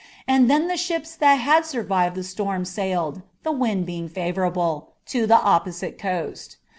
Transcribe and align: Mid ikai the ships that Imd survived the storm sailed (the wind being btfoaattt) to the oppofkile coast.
Mid 0.27 0.47
ikai 0.49 0.67
the 0.67 0.77
ships 0.77 1.15
that 1.17 1.41
Imd 1.41 1.63
survived 1.63 2.15
the 2.15 2.23
storm 2.23 2.65
sailed 2.65 3.21
(the 3.43 3.51
wind 3.51 3.85
being 3.85 4.09
btfoaattt) 4.09 4.87
to 5.05 5.27
the 5.27 5.35
oppofkile 5.37 5.95
coast. 5.99 6.57